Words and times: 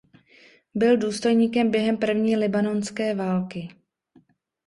Byl 0.75 0.97
důstojníkem 0.97 1.71
během 1.71 1.97
první 1.97 2.35
libanonské 2.37 3.15
války. 3.15 3.69